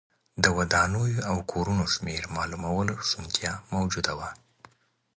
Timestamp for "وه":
4.17-4.29